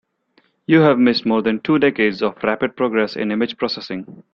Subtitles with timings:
[0.65, 4.23] You have missed more than two decades of rapid progress in image processing.